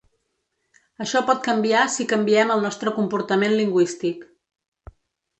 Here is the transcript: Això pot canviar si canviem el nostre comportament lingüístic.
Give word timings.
Això 1.03 1.19
pot 1.25 1.43
canviar 1.47 1.83
si 1.95 2.07
canviem 2.13 2.53
el 2.55 2.63
nostre 2.67 2.93
comportament 2.95 3.53
lingüístic. 3.59 4.25